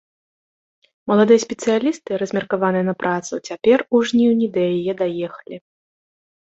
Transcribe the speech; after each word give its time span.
Маладыя 1.11 1.43
спецыялісты, 1.45 2.11
размеркаваныя 2.23 2.85
на 2.89 2.93
працу, 3.05 3.33
цяпер, 3.53 3.87
у 3.95 4.05
жніўні, 4.11 4.47
да 4.61 4.69
яе 4.75 4.93
даехалі. 5.07 5.55